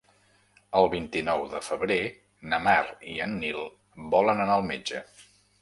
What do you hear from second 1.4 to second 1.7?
de